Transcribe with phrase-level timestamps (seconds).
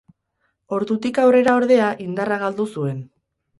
[0.77, 3.07] Ordutik aurrera ordea indarra galdu zuen.